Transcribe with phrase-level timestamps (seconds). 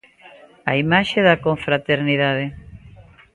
[0.71, 2.45] A imaxe da confraternidade.